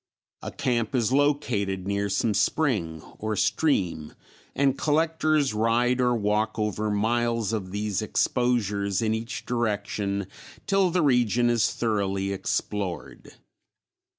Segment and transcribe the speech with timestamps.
[0.41, 4.15] A camp is located near some spring or stream
[4.55, 10.25] and collectors ride or walk over miles of these exposures in each direction
[10.65, 13.33] till the region is thoroughly explored.